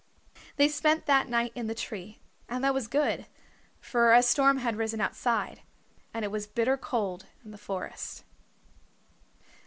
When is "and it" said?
6.11-6.31